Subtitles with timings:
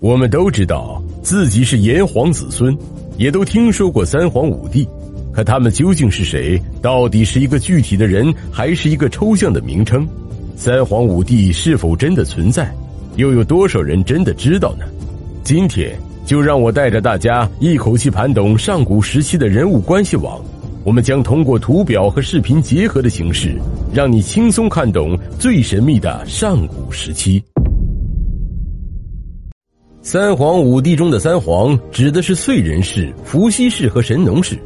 [0.00, 2.74] 我们都知道自己是炎黄子孙，
[3.18, 4.88] 也都听说过三皇五帝，
[5.30, 6.58] 可他们究竟是谁？
[6.80, 10.08] 到底是一个具体的人，还是一个抽象的名称？
[10.56, 12.74] 三皇五帝是否真的存在？
[13.16, 14.86] 又有多少人真的知道呢？
[15.44, 15.94] 今天
[16.24, 20.40] 就让我带着大家一口气盘懂上古时期的人物关系网。
[20.82, 23.54] 我们将通过图表和视频结合的形式，
[23.92, 27.42] 让你轻松看懂最神秘的上古时期。
[30.02, 34.58] 三皇五帝中的三皇指的是燧人氏、伏羲氏和神农氏，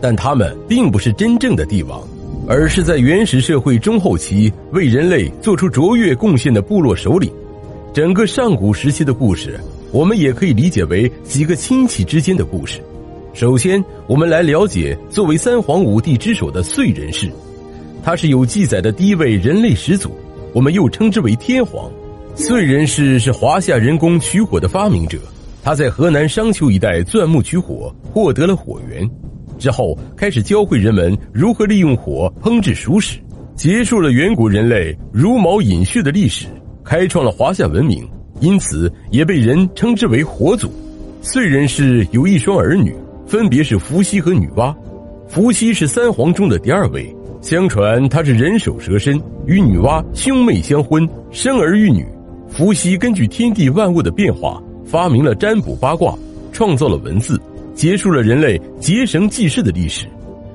[0.00, 2.00] 但他们并不是真正的帝王，
[2.46, 7.28] 而是在原始社会中后期为人类做出卓越贡献的部落首领。
[7.92, 9.58] 整个上古时期的故事，
[9.90, 12.80] 我们也可以理解为几个亲戚之间的故事。
[13.34, 17.28] 首先，我们来了解作为三皇五帝之首的燧人氏，
[18.04, 20.12] 他是有记载的第一位人类始祖，
[20.54, 21.90] 我们又称之为天皇。
[22.36, 25.18] 燧人氏是华夏人工取火的发明者，
[25.62, 29.08] 他在河南商丘一带钻木取火，获得了火源，
[29.58, 33.18] 之后开始教会人们如何利用火烹制熟食，
[33.54, 36.46] 结束了远古人类茹毛饮血的历史，
[36.84, 38.06] 开创了华夏文明，
[38.40, 40.70] 因此也被人称之为火祖。
[41.22, 42.94] 燧人氏有一双儿女，
[43.26, 44.76] 分别是伏羲和女娲。
[45.26, 52.06] 伏羲是三皇中的第二位，相传他是人首蛇身，与女娲兄妹相婚，生儿育女。
[52.48, 56.16] 伏羲根据天地万物的变化，发明了占卜八卦，
[56.52, 57.40] 创造了文字，
[57.74, 60.06] 结束了人类结绳记事的历史。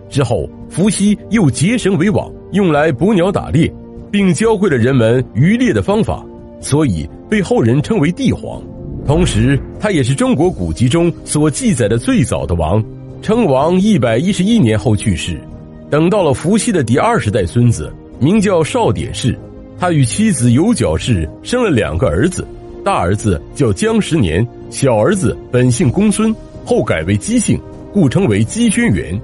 [0.09, 3.71] 之后，伏羲又结绳为网，用来捕鸟打猎，
[4.09, 6.25] 并教会了人们渔猎的方法，
[6.59, 8.61] 所以被后人称为帝皇。
[9.05, 12.83] 同时，他也是中国古籍中所记载的最早的王，
[13.21, 15.39] 称王一百一十一年后去世。
[15.89, 19.37] 等到了伏羲的第二十代孙子，名叫少典氏。
[19.81, 22.47] 他与妻子有角氏生了两个儿子，
[22.85, 26.31] 大儿子叫姜十年，小儿子本姓公孙，
[26.63, 27.59] 后改为姬姓，
[27.91, 29.19] 故称为姬轩辕。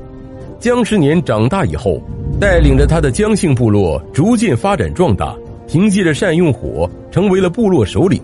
[0.59, 2.01] 姜十年长大以后，
[2.39, 5.35] 带领着他的姜姓部落逐渐发展壮大，
[5.67, 8.19] 凭借着善用火，成为了部落首领。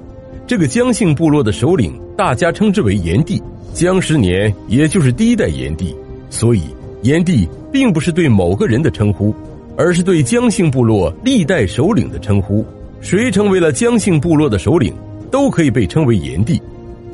[0.47, 3.39] 这个姜姓部落的首领，大家称之为炎帝。
[3.75, 5.95] 姜十年也就是第一代炎帝，
[6.31, 6.63] 所以
[7.03, 9.31] 炎帝并不是对某个人的称呼。
[9.75, 12.65] 而是对姜姓部落历代首领的称呼，
[13.01, 14.93] 谁成为了姜姓部落的首领，
[15.31, 16.61] 都可以被称为炎帝。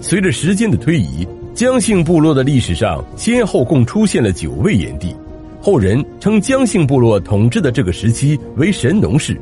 [0.02, 5.14] 随着时间的推移，姜姓部落的历史上先后共出现了九位炎帝，
[5.62, 9.40] 后人称姜姓部落统治的这个时期为神农氏，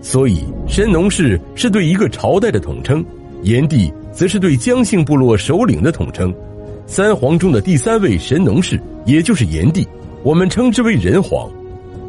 [0.00, 3.04] 所以神农氏是对一个朝代的统称，
[3.42, 6.34] 炎帝则是对姜姓部落首领的统称。
[6.86, 9.86] 三皇中的第三位神农氏，也就是炎帝，
[10.24, 11.48] 我们称之为人皇。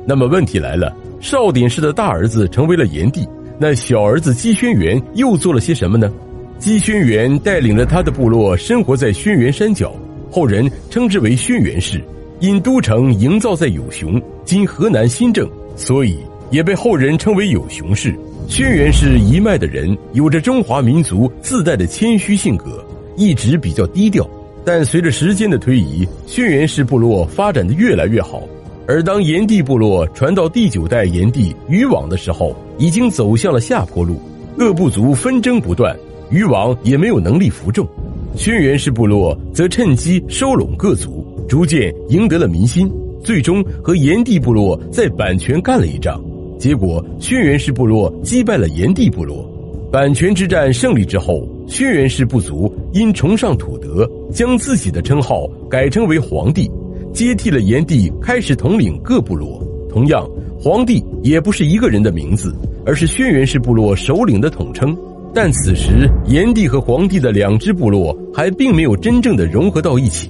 [0.06, 3.28] 那么问题来了，少典氏的大儿子成为了炎帝，
[3.60, 6.12] 那小儿子姬轩辕又做了些什么呢？
[6.58, 9.94] 姬轩辕带领着他的部落生活在轩辕山脚，
[10.32, 12.02] 后人称之为轩辕氏。
[12.40, 15.48] 因都城营造在有熊（今河南新郑），
[15.78, 16.18] 所以
[16.50, 18.16] 也被后人称为有熊氏。
[18.48, 22.84] 轩辕氏一脉的人有着中华民族自带的谦虚性格，
[23.16, 24.28] 一直比较低调。
[24.66, 28.42] 但随着时间的推移，轩辕氏部落发展的越来越好。
[28.88, 34.20] 而当炎帝部落传到第九代炎帝禹往的时候，已经走向了下坡路，
[34.58, 35.96] 各部族纷争不断，
[36.30, 37.88] 禹往也没有能力服众。
[38.36, 42.92] 轩辕氏部落则趁机收拢各族，逐渐赢得了民心，
[43.24, 46.22] 最终和炎帝部落在阪泉干了一仗。
[46.58, 49.48] 结果，轩辕氏部落击败了炎帝部落。
[49.92, 56.72] 阪泉之战胜利之后，轩辕氏部族因崇尚土德，将自己的称号改称为皇帝。
[57.14, 59.62] 接替了炎帝，开始统领各部落。
[59.90, 60.28] 同样，
[60.60, 62.56] 皇帝也不是一个人的名字，
[62.86, 64.96] 而是轩辕氏部落首领的统称。
[65.34, 70.30] 但此时，炎帝和黄帝的两支部落还并没有真正的融合到一起。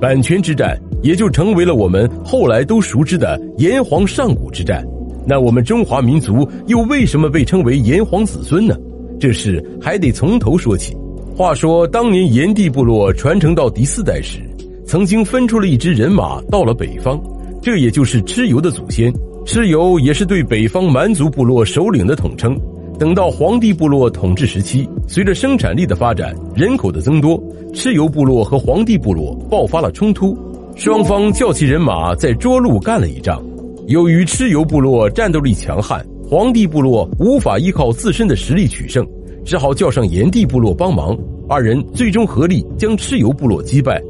[0.00, 4.86] 阪泉之战也就成为了我们后来都熟知的炎黄上古之战。
[5.26, 8.76] 那我们中华民族又为什么被称为炎黄子孙呢？
[9.18, 10.96] 这事还得从头说起。
[11.36, 14.40] 话说，当年炎帝部落传承到第四代时。
[14.88, 17.20] 曾经分出了一支人马到了北方，
[17.60, 19.12] 这也就是蚩尤的祖先。
[19.44, 22.58] 蚩尤也是对北方蛮族部落首领的统称。
[22.98, 27.38] 等到黄帝部落统治时期，随着生产力的发展、人口的增多，
[27.74, 30.34] 蚩尤部落和黄帝部落爆发了冲突，
[30.74, 33.44] 双方叫起人马在涿鹿干了一仗。
[33.88, 39.06] 由于蚩尤部落战斗力强悍，黄帝部落无法依靠自身的实力取胜，
[39.44, 41.14] 只好叫上炎帝部落帮忙。
[41.46, 44.02] 二人最终合力将蚩尤部落击败。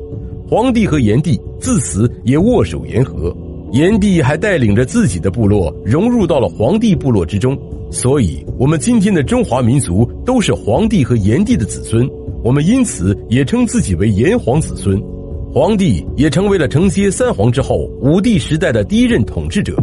[0.50, 3.36] 黄帝和炎帝自此也握手言和，
[3.72, 7.54] 炎帝还带领着自己的部落融入到了黄帝部落之中，
[7.90, 12.08] 所以，我们今天的中华民族都是黄帝和炎帝的子孙。
[12.42, 14.98] 我们因此也称自己为炎黄子孙。
[15.52, 19.76] 皇帝也成为了承接三皇之后五帝时代的第一任统治者。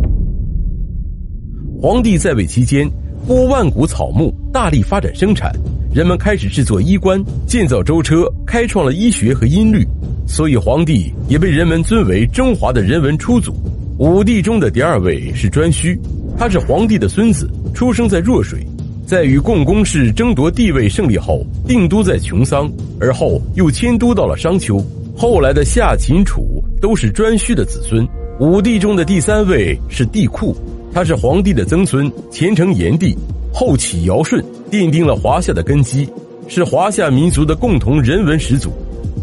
[1.80, 2.90] 皇帝在位期间，
[3.28, 5.52] 播万古草木，大力发展生产，
[5.94, 9.86] 人们开始制作衣冠，建造舟车，开创了医学和音律，
[10.26, 13.54] 所以皇帝也被人们尊为中华的人文初祖。
[13.98, 15.98] 五帝中的第二位是颛顼，
[16.38, 18.66] 他是皇帝的孙子，出生在弱水，
[19.06, 22.70] 在与共工氏争夺帝位胜利后，定都在穷桑，
[23.00, 24.84] 而后又迁都到了商丘。
[25.16, 28.06] 后来的夏、秦、楚都是颛顼的子孙。
[28.42, 30.54] 五帝中的第三位是帝喾，
[30.94, 33.16] 他是皇帝的曾孙，前承炎帝，
[33.54, 36.06] 后启尧舜，奠定了华夏的根基，
[36.50, 38.74] 是华夏民族的共同人文始祖。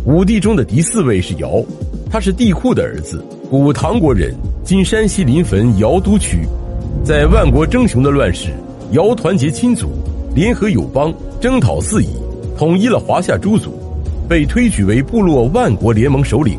[0.05, 1.65] 五帝中的第四位是尧，
[2.11, 4.35] 他是帝喾的儿子，古唐国人，
[4.65, 6.39] 今山西临汾尧都区。
[7.05, 8.49] 在万国争雄的乱世，
[8.93, 9.93] 尧团结亲族，
[10.35, 12.09] 联合友邦，征讨四夷，
[12.59, 13.79] 统一了华夏诸族。
[14.29, 16.59] 被推举为部落万国联盟首领，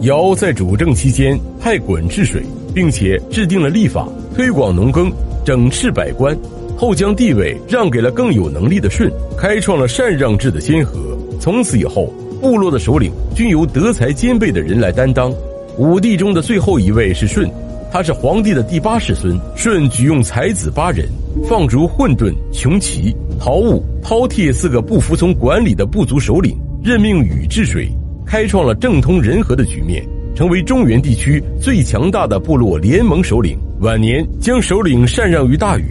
[0.00, 2.42] 尧在主政期间派鲧治水，
[2.74, 5.12] 并且制定了历法，推广农耕，
[5.44, 6.36] 整饬百官。
[6.76, 9.08] 后将地位让给了更有能力的舜，
[9.38, 10.98] 开创了禅让制的先河。
[11.38, 15.32] 从此以后，部落的首领均由德才兼备的人来担当。
[15.76, 17.48] 五帝中的最后一位是舜，
[17.92, 19.38] 他是皇帝的第八世孙。
[19.54, 21.06] 舜举用才子八人，
[21.48, 26.56] 放逐混沌、穷奇、陶武、饕餮四个不服从管理的部族首领。
[26.82, 27.88] 任命禹治水，
[28.26, 30.02] 开创了政通人和的局面，
[30.34, 33.58] 成为中原地区最强大的部落联盟首领。
[33.80, 35.84] 晚年将首领禅让于大禹。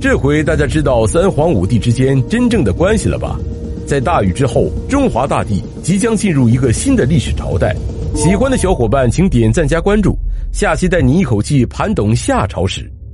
[0.00, 3.36] 这回大家知道三皇五帝之间真正的关系了吧？
[3.88, 7.74] 在大雨之后，中华大地即将进入一个新的历史朝代。
[8.14, 10.14] 喜欢的小伙伴请点赞加关注，
[10.52, 12.86] 下期带你一口气盘懂夏朝史。